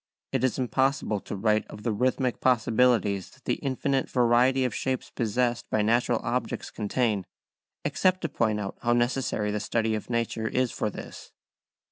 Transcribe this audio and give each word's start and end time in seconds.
It 0.31 0.43
is 0.43 0.57
impossible 0.57 1.19
to 1.19 1.35
write 1.35 1.67
of 1.67 1.83
the 1.83 1.91
rhythmic 1.91 2.39
possibilities 2.41 3.29
that 3.29 3.45
the 3.45 3.59
infinite 3.61 4.09
variety 4.09 4.65
of 4.65 4.73
shapes 4.73 5.11
possessed 5.11 5.69
by 5.69 5.83
natural 5.83 6.19
objects 6.23 6.71
contain, 6.71 7.23
except 7.85 8.21
to 8.21 8.29
point 8.29 8.59
out 8.59 8.79
how 8.81 8.93
necessary 8.93 9.51
the 9.51 9.59
study 9.59 9.93
of 9.93 10.09
nature 10.09 10.47
is 10.47 10.71
for 10.71 10.89
this. 10.89 11.31